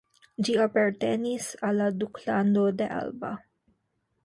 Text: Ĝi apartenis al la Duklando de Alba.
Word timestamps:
Ĝi 0.45 0.53
apartenis 0.63 1.51
al 1.69 1.77
la 1.83 1.91
Duklando 1.99 2.65
de 2.81 2.91
Alba. 2.99 3.33